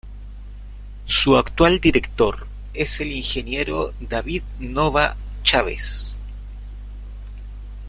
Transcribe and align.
Su 1.05 1.37
actual 1.37 1.79
Director 1.79 2.47
es 2.73 3.01
el 3.01 3.11
Ingeniero 3.11 3.93
David 3.99 4.41
Nova 4.57 5.15
Chávez 5.43 6.15